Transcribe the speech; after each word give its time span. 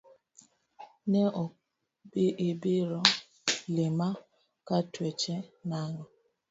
Ne 1.11 1.21
ok 1.43 2.13
ibiro 2.49 3.01
lima 3.75 4.07
katuech 4.67 5.23
nango? 5.69 6.03